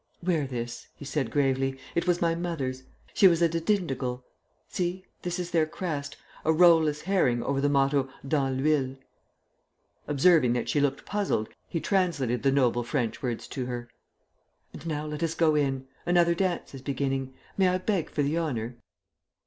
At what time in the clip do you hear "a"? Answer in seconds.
3.39-3.47, 6.43-6.51